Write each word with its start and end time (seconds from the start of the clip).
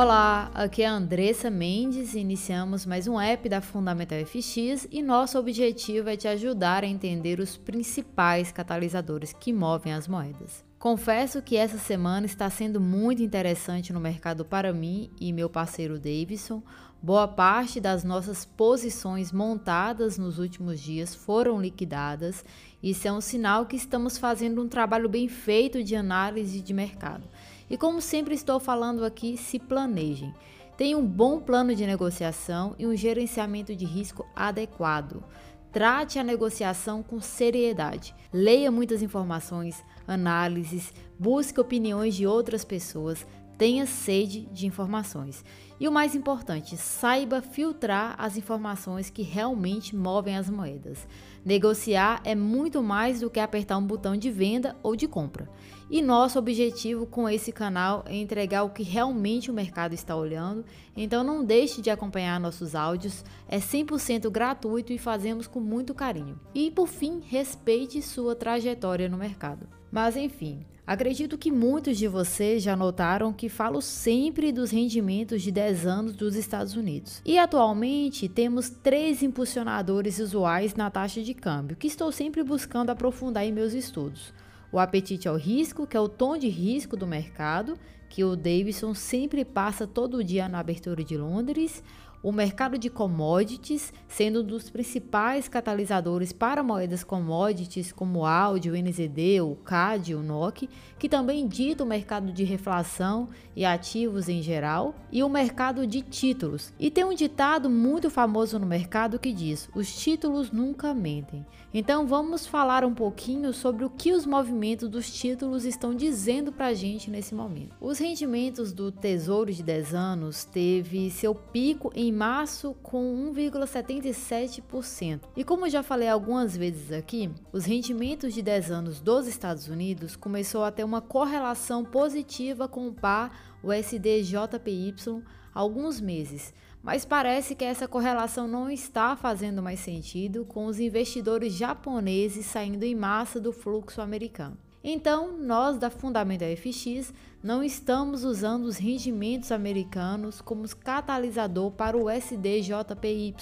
Olá, 0.00 0.48
aqui 0.54 0.84
é 0.84 0.86
a 0.86 0.92
Andressa 0.92 1.50
Mendes 1.50 2.14
e 2.14 2.20
iniciamos 2.20 2.86
mais 2.86 3.08
um 3.08 3.20
app 3.20 3.48
da 3.48 3.60
Fundamental 3.60 4.24
FX 4.24 4.86
e 4.92 5.02
nosso 5.02 5.36
objetivo 5.36 6.08
é 6.08 6.16
te 6.16 6.28
ajudar 6.28 6.84
a 6.84 6.86
entender 6.86 7.40
os 7.40 7.56
principais 7.56 8.52
catalisadores 8.52 9.32
que 9.32 9.52
movem 9.52 9.92
as 9.92 10.06
moedas. 10.06 10.64
Confesso 10.78 11.42
que 11.42 11.56
essa 11.56 11.78
semana 11.78 12.26
está 12.26 12.48
sendo 12.48 12.80
muito 12.80 13.24
interessante 13.24 13.92
no 13.92 13.98
mercado 13.98 14.44
para 14.44 14.72
mim 14.72 15.10
e 15.20 15.32
meu 15.32 15.50
parceiro 15.50 15.98
Davidson. 15.98 16.62
Boa 17.02 17.26
parte 17.26 17.80
das 17.80 18.04
nossas 18.04 18.44
posições 18.44 19.32
montadas 19.32 20.16
nos 20.16 20.38
últimos 20.38 20.78
dias 20.80 21.12
foram 21.12 21.60
liquidadas. 21.60 22.44
Isso 22.80 23.08
é 23.08 23.12
um 23.12 23.20
sinal 23.20 23.66
que 23.66 23.74
estamos 23.74 24.16
fazendo 24.16 24.62
um 24.62 24.68
trabalho 24.68 25.08
bem 25.08 25.26
feito 25.26 25.82
de 25.82 25.96
análise 25.96 26.60
de 26.60 26.72
mercado. 26.72 27.24
E 27.70 27.76
como 27.76 28.00
sempre 28.00 28.34
estou 28.34 28.58
falando 28.58 29.04
aqui, 29.04 29.36
se 29.36 29.58
planejem. 29.58 30.34
Tenha 30.76 30.96
um 30.96 31.06
bom 31.06 31.40
plano 31.40 31.74
de 31.74 31.84
negociação 31.86 32.74
e 32.78 32.86
um 32.86 32.94
gerenciamento 32.94 33.74
de 33.74 33.84
risco 33.84 34.26
adequado. 34.34 35.24
Trate 35.72 36.18
a 36.18 36.24
negociação 36.24 37.02
com 37.02 37.20
seriedade. 37.20 38.14
Leia 38.32 38.70
muitas 38.70 39.02
informações, 39.02 39.84
análises, 40.06 40.94
busque 41.18 41.60
opiniões 41.60 42.14
de 42.14 42.26
outras 42.26 42.64
pessoas, 42.64 43.26
tenha 43.58 43.84
sede 43.84 44.46
de 44.52 44.66
informações. 44.66 45.44
E 45.80 45.86
o 45.86 45.92
mais 45.92 46.14
importante, 46.14 46.76
saiba 46.76 47.42
filtrar 47.42 48.14
as 48.18 48.36
informações 48.36 49.10
que 49.10 49.22
realmente 49.22 49.94
movem 49.94 50.36
as 50.36 50.48
moedas. 50.48 51.06
Negociar 51.44 52.20
é 52.24 52.34
muito 52.34 52.82
mais 52.82 53.20
do 53.20 53.30
que 53.30 53.40
apertar 53.40 53.78
um 53.78 53.86
botão 53.86 54.16
de 54.16 54.30
venda 54.30 54.76
ou 54.82 54.96
de 54.96 55.06
compra. 55.06 55.48
E 55.90 56.02
nosso 56.02 56.38
objetivo 56.38 57.06
com 57.06 57.28
esse 57.28 57.50
canal 57.50 58.04
é 58.06 58.14
entregar 58.14 58.62
o 58.62 58.70
que 58.70 58.82
realmente 58.82 59.50
o 59.50 59.54
mercado 59.54 59.94
está 59.94 60.14
olhando. 60.14 60.64
Então 60.96 61.24
não 61.24 61.44
deixe 61.44 61.80
de 61.80 61.90
acompanhar 61.90 62.38
nossos 62.38 62.74
áudios, 62.74 63.24
é 63.48 63.58
100% 63.58 64.28
gratuito 64.30 64.92
e 64.92 64.98
fazemos 64.98 65.46
com 65.46 65.60
muito 65.60 65.94
carinho. 65.94 66.38
E 66.54 66.70
por 66.70 66.88
fim, 66.88 67.22
respeite 67.26 68.02
sua 68.02 68.34
trajetória 68.34 69.08
no 69.08 69.16
mercado. 69.16 69.66
Mas 69.90 70.16
enfim, 70.16 70.66
Acredito 70.88 71.36
que 71.36 71.52
muitos 71.52 71.98
de 71.98 72.08
vocês 72.08 72.62
já 72.62 72.74
notaram 72.74 73.30
que 73.30 73.50
falo 73.50 73.82
sempre 73.82 74.50
dos 74.50 74.70
rendimentos 74.70 75.42
de 75.42 75.52
10 75.52 75.84
anos 75.84 76.16
dos 76.16 76.34
Estados 76.34 76.76
Unidos. 76.76 77.20
E 77.26 77.38
atualmente 77.38 78.26
temos 78.26 78.70
três 78.70 79.22
impulsionadores 79.22 80.18
usuais 80.18 80.74
na 80.74 80.90
taxa 80.90 81.20
de 81.20 81.34
câmbio, 81.34 81.76
que 81.76 81.88
estou 81.88 82.10
sempre 82.10 82.42
buscando 82.42 82.88
aprofundar 82.88 83.44
em 83.44 83.52
meus 83.52 83.74
estudos. 83.74 84.32
O 84.72 84.78
apetite 84.78 85.28
ao 85.28 85.36
risco, 85.36 85.86
que 85.86 85.94
é 85.94 86.00
o 86.00 86.08
tom 86.08 86.38
de 86.38 86.48
risco 86.48 86.96
do 86.96 87.06
mercado, 87.06 87.78
que 88.08 88.24
o 88.24 88.34
Davidson 88.34 88.94
sempre 88.94 89.44
passa 89.44 89.86
todo 89.86 90.24
dia 90.24 90.48
na 90.48 90.58
abertura 90.58 91.04
de 91.04 91.16
Londres, 91.16 91.82
o 92.22 92.32
mercado 92.32 92.76
de 92.76 92.90
commodities, 92.90 93.92
sendo 94.08 94.40
um 94.40 94.44
dos 94.44 94.68
principais 94.68 95.48
catalisadores 95.48 96.32
para 96.32 96.62
moedas 96.62 97.04
commodities 97.04 97.92
como 97.92 98.20
o 98.20 98.26
AUD, 98.26 98.70
o 98.70 98.76
NZD, 98.76 99.40
o 99.40 99.54
CAD, 99.54 100.14
o 100.14 100.22
NOC, 100.22 100.68
que 100.98 101.08
também 101.08 101.46
dita 101.46 101.84
o 101.84 101.86
mercado 101.86 102.32
de 102.32 102.42
reflação 102.42 103.28
e 103.54 103.64
ativos 103.64 104.28
em 104.28 104.42
geral, 104.42 104.94
e 105.12 105.22
o 105.22 105.28
mercado 105.28 105.86
de 105.86 106.02
títulos. 106.02 106.72
E 106.78 106.90
tem 106.90 107.04
um 107.04 107.14
ditado 107.14 107.70
muito 107.70 108.10
famoso 108.10 108.58
no 108.58 108.66
mercado 108.66 109.18
que 109.18 109.32
diz: 109.32 109.68
os 109.74 109.94
títulos 109.94 110.50
nunca 110.50 110.92
mentem. 110.92 111.46
Então 111.72 112.06
vamos 112.06 112.46
falar 112.46 112.84
um 112.84 112.94
pouquinho 112.94 113.52
sobre 113.52 113.84
o 113.84 113.90
que 113.90 114.12
os 114.12 114.26
movimentos 114.26 114.88
dos 114.88 115.12
títulos 115.12 115.64
estão 115.64 115.94
dizendo 115.94 116.50
para 116.50 116.66
a 116.66 116.74
gente 116.74 117.10
nesse 117.10 117.34
momento. 117.34 117.76
Rendimentos 117.98 118.72
do 118.72 118.92
Tesouro 118.92 119.52
de 119.52 119.62
10 119.62 119.94
anos 119.94 120.44
teve 120.44 121.10
seu 121.10 121.34
pico 121.34 121.90
em 121.94 122.12
março 122.12 122.74
com 122.82 123.32
1,77%. 123.32 125.20
E 125.36 125.42
como 125.44 125.68
já 125.68 125.82
falei 125.82 126.08
algumas 126.08 126.56
vezes 126.56 126.92
aqui, 126.92 127.30
os 127.52 127.64
rendimentos 127.64 128.34
de 128.34 128.42
10 128.42 128.70
anos 128.70 129.00
dos 129.00 129.26
Estados 129.26 129.68
Unidos 129.68 130.16
começou 130.16 130.64
a 130.64 130.70
ter 130.70 130.84
uma 130.84 131.00
correlação 131.00 131.84
positiva 131.84 132.68
com 132.68 132.88
o 132.88 132.94
par 132.94 133.58
USD-JPY 133.62 135.22
há 135.54 135.60
alguns 135.60 136.00
meses, 136.00 136.52
mas 136.82 137.04
parece 137.04 137.54
que 137.54 137.64
essa 137.64 137.88
correlação 137.88 138.46
não 138.46 138.70
está 138.70 139.16
fazendo 139.16 139.62
mais 139.62 139.80
sentido 139.80 140.44
com 140.44 140.66
os 140.66 140.78
investidores 140.78 141.52
japoneses 141.54 142.46
saindo 142.46 142.84
em 142.84 142.94
massa 142.94 143.40
do 143.40 143.52
fluxo 143.52 144.00
americano. 144.00 144.56
Então, 144.90 145.36
nós 145.36 145.76
da 145.76 145.90
Fundamental 145.90 146.48
FX 146.56 147.12
não 147.42 147.62
estamos 147.62 148.24
usando 148.24 148.64
os 148.64 148.78
rendimentos 148.78 149.52
americanos 149.52 150.40
como 150.40 150.66
catalisador 150.74 151.70
para 151.72 151.94
o 151.94 152.08
SDJPY. 152.08 153.34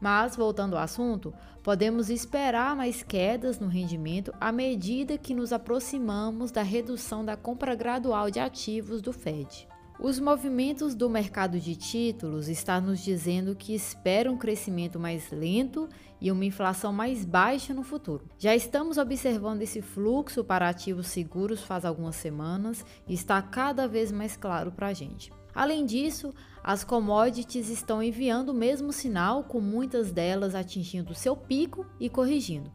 Mas, 0.00 0.34
voltando 0.34 0.76
ao 0.76 0.82
assunto, 0.82 1.32
podemos 1.62 2.10
esperar 2.10 2.74
mais 2.74 3.00
quedas 3.04 3.60
no 3.60 3.68
rendimento 3.68 4.34
à 4.40 4.50
medida 4.50 5.16
que 5.16 5.34
nos 5.34 5.52
aproximamos 5.52 6.50
da 6.50 6.62
redução 6.62 7.24
da 7.24 7.36
compra 7.36 7.76
gradual 7.76 8.28
de 8.28 8.40
ativos 8.40 9.00
do 9.00 9.12
Fed. 9.12 9.68
Os 10.00 10.20
movimentos 10.20 10.94
do 10.94 11.10
mercado 11.10 11.58
de 11.58 11.74
títulos 11.74 12.46
estão 12.46 12.80
nos 12.80 13.00
dizendo 13.00 13.56
que 13.56 13.74
espera 13.74 14.30
um 14.30 14.38
crescimento 14.38 14.96
mais 14.96 15.28
lento 15.32 15.88
e 16.20 16.30
uma 16.30 16.44
inflação 16.44 16.92
mais 16.92 17.24
baixa 17.24 17.74
no 17.74 17.82
futuro. 17.82 18.24
Já 18.38 18.54
estamos 18.54 18.96
observando 18.96 19.62
esse 19.62 19.82
fluxo 19.82 20.44
para 20.44 20.68
ativos 20.68 21.08
seguros 21.08 21.64
faz 21.64 21.84
algumas 21.84 22.14
semanas 22.14 22.86
e 23.08 23.14
está 23.14 23.42
cada 23.42 23.88
vez 23.88 24.12
mais 24.12 24.36
claro 24.36 24.70
para 24.70 24.86
a 24.86 24.92
gente. 24.92 25.32
Além 25.52 25.84
disso, 25.84 26.32
as 26.62 26.84
commodities 26.84 27.68
estão 27.68 28.00
enviando 28.00 28.50
o 28.50 28.54
mesmo 28.54 28.92
sinal, 28.92 29.42
com 29.42 29.60
muitas 29.60 30.12
delas 30.12 30.54
atingindo 30.54 31.12
seu 31.12 31.36
pico 31.36 31.84
e 31.98 32.08
corrigindo. 32.08 32.70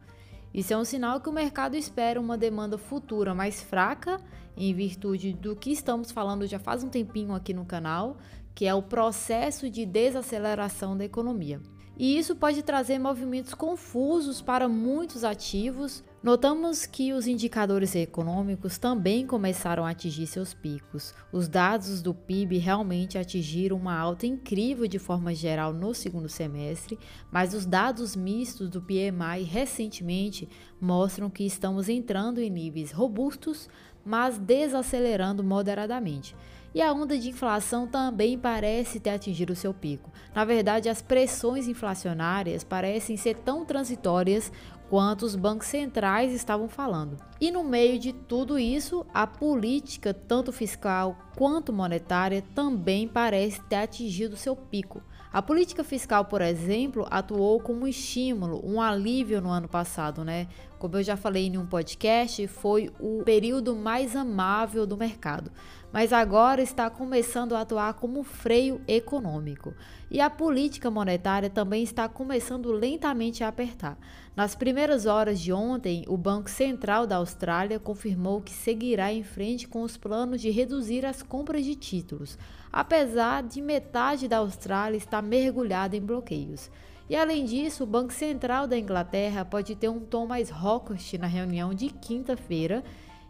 Isso 0.54 0.72
é 0.72 0.76
um 0.78 0.84
sinal 0.84 1.20
que 1.20 1.28
o 1.28 1.32
mercado 1.32 1.74
espera 1.74 2.20
uma 2.20 2.38
demanda 2.38 2.78
futura 2.78 3.34
mais 3.34 3.60
fraca, 3.60 4.20
em 4.56 4.72
virtude 4.72 5.32
do 5.32 5.56
que 5.56 5.72
estamos 5.72 6.12
falando 6.12 6.46
já 6.46 6.60
faz 6.60 6.84
um 6.84 6.88
tempinho 6.88 7.34
aqui 7.34 7.52
no 7.52 7.64
canal, 7.64 8.18
que 8.54 8.64
é 8.64 8.72
o 8.72 8.80
processo 8.80 9.68
de 9.68 9.84
desaceleração 9.84 10.96
da 10.96 11.04
economia. 11.04 11.60
E 11.96 12.16
isso 12.16 12.36
pode 12.36 12.62
trazer 12.62 13.00
movimentos 13.00 13.52
confusos 13.52 14.40
para 14.40 14.68
muitos 14.68 15.24
ativos, 15.24 16.04
Notamos 16.24 16.86
que 16.86 17.12
os 17.12 17.26
indicadores 17.26 17.94
econômicos 17.94 18.78
também 18.78 19.26
começaram 19.26 19.84
a 19.84 19.90
atingir 19.90 20.26
seus 20.26 20.54
picos. 20.54 21.12
Os 21.30 21.48
dados 21.48 22.00
do 22.00 22.14
PIB 22.14 22.56
realmente 22.56 23.18
atingiram 23.18 23.76
uma 23.76 23.94
alta 23.94 24.26
incrível 24.26 24.88
de 24.88 24.98
forma 24.98 25.34
geral 25.34 25.74
no 25.74 25.92
segundo 25.92 26.26
semestre, 26.30 26.98
mas 27.30 27.52
os 27.52 27.66
dados 27.66 28.16
mistos 28.16 28.70
do 28.70 28.80
PMI 28.80 29.42
recentemente 29.42 30.48
mostram 30.80 31.28
que 31.28 31.44
estamos 31.44 31.90
entrando 31.90 32.40
em 32.40 32.48
níveis 32.48 32.90
robustos, 32.90 33.68
mas 34.02 34.38
desacelerando 34.38 35.44
moderadamente. 35.44 36.34
E 36.74 36.82
a 36.82 36.92
onda 36.92 37.16
de 37.16 37.28
inflação 37.28 37.86
também 37.86 38.36
parece 38.36 38.98
ter 38.98 39.10
atingido 39.10 39.54
seu 39.54 39.72
pico. 39.72 40.10
Na 40.34 40.44
verdade, 40.44 40.88
as 40.88 41.00
pressões 41.00 41.68
inflacionárias 41.68 42.64
parecem 42.64 43.16
ser 43.16 43.36
tão 43.36 43.64
transitórias 43.64 44.50
quanto 44.88 45.24
os 45.24 45.34
bancos 45.36 45.66
centrais 45.66 46.32
estavam 46.32 46.68
falando. 46.68 47.16
E 47.40 47.50
no 47.50 47.64
meio 47.64 47.98
de 47.98 48.12
tudo 48.12 48.58
isso, 48.58 49.04
a 49.12 49.26
política, 49.26 50.14
tanto 50.14 50.52
fiscal 50.52 51.16
quanto 51.36 51.72
monetária, 51.72 52.42
também 52.54 53.08
parece 53.08 53.60
ter 53.62 53.76
atingido 53.76 54.36
seu 54.36 54.54
pico. 54.54 55.02
A 55.32 55.42
política 55.42 55.82
fiscal, 55.82 56.26
por 56.26 56.40
exemplo, 56.40 57.06
atuou 57.10 57.58
como 57.58 57.80
um 57.80 57.88
estímulo, 57.88 58.60
um 58.64 58.80
alívio 58.80 59.40
no 59.40 59.50
ano 59.50 59.68
passado, 59.68 60.24
né? 60.24 60.46
Como 60.78 60.96
eu 60.96 61.02
já 61.02 61.16
falei 61.16 61.46
em 61.46 61.58
um 61.58 61.66
podcast, 61.66 62.46
foi 62.46 62.92
o 63.00 63.22
período 63.24 63.74
mais 63.74 64.14
amável 64.14 64.86
do 64.86 64.96
mercado 64.96 65.50
mas 65.94 66.12
agora 66.12 66.60
está 66.60 66.90
começando 66.90 67.54
a 67.54 67.60
atuar 67.60 67.94
como 67.94 68.24
freio 68.24 68.80
econômico. 68.88 69.72
E 70.10 70.20
a 70.20 70.28
política 70.28 70.90
monetária 70.90 71.48
também 71.48 71.84
está 71.84 72.08
começando 72.08 72.72
lentamente 72.72 73.44
a 73.44 73.48
apertar. 73.48 73.96
Nas 74.34 74.56
primeiras 74.56 74.73
horas 75.06 75.40
de 75.40 75.52
ontem, 75.52 76.04
o 76.08 76.16
Banco 76.16 76.50
Central 76.50 77.06
da 77.06 77.16
Austrália 77.16 77.78
confirmou 77.78 78.40
que 78.40 78.52
seguirá 78.52 79.12
em 79.12 79.22
frente 79.22 79.68
com 79.68 79.82
os 79.82 79.96
planos 79.96 80.40
de 80.40 80.50
reduzir 80.50 81.04
as 81.04 81.22
compras 81.22 81.64
de 81.64 81.74
títulos, 81.74 82.38
apesar 82.72 83.42
de 83.42 83.60
metade 83.60 84.26
da 84.26 84.38
Austrália 84.38 84.96
estar 84.96 85.22
mergulhada 85.22 85.96
em 85.96 86.00
bloqueios. 86.00 86.70
E 87.08 87.14
além 87.14 87.44
disso, 87.44 87.84
o 87.84 87.86
Banco 87.86 88.12
Central 88.12 88.66
da 88.66 88.78
Inglaterra 88.78 89.44
pode 89.44 89.76
ter 89.76 89.88
um 89.88 90.00
tom 90.00 90.26
mais 90.26 90.50
hawkish 90.50 91.18
na 91.18 91.26
reunião 91.26 91.74
de 91.74 91.88
quinta-feira 91.88 92.82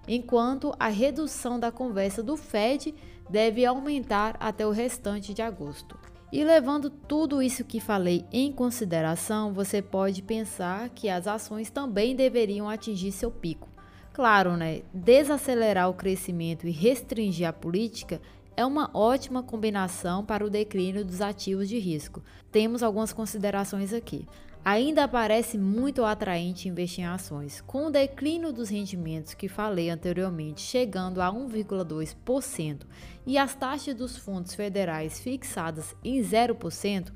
enquanto 0.06 0.74
a 0.78 0.88
redução 0.88 1.58
da 1.58 1.72
conversa 1.72 2.22
do 2.22 2.36
Fed 2.36 2.94
deve 3.28 3.64
aumentar 3.64 4.36
até 4.38 4.66
o 4.66 4.70
restante 4.70 5.34
de 5.34 5.42
agosto. 5.42 5.98
E 6.34 6.42
levando 6.42 6.90
tudo 6.90 7.40
isso 7.40 7.62
que 7.64 7.78
falei 7.78 8.24
em 8.32 8.50
consideração, 8.50 9.52
você 9.52 9.80
pode 9.80 10.20
pensar 10.20 10.88
que 10.88 11.08
as 11.08 11.28
ações 11.28 11.70
também 11.70 12.16
deveriam 12.16 12.68
atingir 12.68 13.12
seu 13.12 13.30
pico. 13.30 13.68
Claro, 14.12 14.56
né? 14.56 14.82
Desacelerar 14.92 15.88
o 15.88 15.94
crescimento 15.94 16.66
e 16.66 16.72
restringir 16.72 17.48
a 17.48 17.52
política 17.52 18.20
é 18.56 18.64
uma 18.64 18.90
ótima 18.94 19.42
combinação 19.42 20.24
para 20.24 20.44
o 20.44 20.50
declínio 20.50 21.04
dos 21.04 21.20
ativos 21.20 21.68
de 21.68 21.78
risco. 21.78 22.22
Temos 22.52 22.82
algumas 22.82 23.12
considerações 23.12 23.92
aqui. 23.92 24.26
Ainda 24.64 25.06
parece 25.06 25.58
muito 25.58 26.04
atraente 26.04 26.68
investir 26.68 27.04
em 27.04 27.06
ações. 27.06 27.60
Com 27.60 27.86
o 27.86 27.90
declínio 27.90 28.50
dos 28.50 28.70
rendimentos 28.70 29.34
que 29.34 29.46
falei 29.46 29.90
anteriormente, 29.90 30.62
chegando 30.62 31.20
a 31.20 31.30
1,2%, 31.30 32.86
e 33.26 33.36
as 33.36 33.54
taxas 33.54 33.94
dos 33.94 34.16
fundos 34.16 34.54
federais 34.54 35.20
fixadas 35.20 35.94
em 36.02 36.20
0%, 36.22 37.12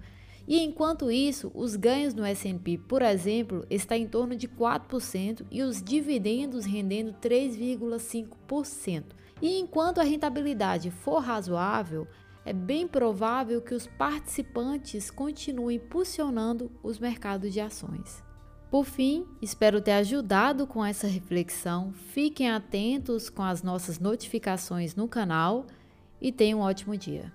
e 0.49 0.65
enquanto 0.65 1.11
isso, 1.11 1.53
os 1.55 1.77
ganhos 1.77 2.15
no 2.15 2.25
S&P, 2.25 2.79
por 2.79 3.03
exemplo, 3.03 3.67
está 3.69 3.99
em 3.99 4.09
torno 4.09 4.35
de 4.35 4.49
4% 4.49 5.45
e 5.51 5.63
os 5.63 5.83
dividendos 5.83 6.65
rendendo 6.65 7.13
3,5%. 7.21 9.05
E 9.43 9.59
enquanto 9.59 10.01
a 10.01 10.05
rentabilidade 10.05 10.91
for 10.91 11.19
razoável, 11.19 12.09
é 12.47 12.53
bem 12.55 12.89
provável 12.89 13.61
que 13.61 13.75
os 13.75 13.87
participantes 13.87 15.11
continuem 15.11 15.77
impulsionando 15.77 16.73
os 16.83 16.99
mercados 16.99 17.53
de 17.53 17.61
ações. 17.61 18.25
Por 18.71 18.87
fim, 18.87 19.27
espero 19.43 19.83
ter 19.83 19.93
ajudado 19.93 20.67
com 20.67 20.83
essa 20.83 21.07
reflexão. 21.07 21.93
Fiquem 21.93 22.51
atentos 22.51 23.29
com 23.29 23.43
as 23.43 23.63
nossas 23.63 23.99
notificações 23.99 24.95
no 24.97 25.09
canal 25.09 25.67
e 26.19 26.33
tenham 26.33 26.61
um 26.61 26.63
ótimo 26.63 26.97
dia. 26.97 27.31